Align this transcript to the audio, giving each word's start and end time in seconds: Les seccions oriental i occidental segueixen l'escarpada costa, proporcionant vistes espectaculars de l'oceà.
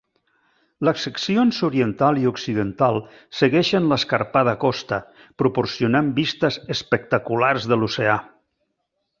Les 0.87 1.03
seccions 1.07 1.59
oriental 1.67 2.21
i 2.21 2.25
occidental 2.29 2.97
segueixen 3.41 3.91
l'escarpada 3.91 4.57
costa, 4.67 4.99
proporcionant 5.43 6.13
vistes 6.21 6.61
espectaculars 6.79 7.73
de 7.75 7.81
l'oceà. 7.83 8.19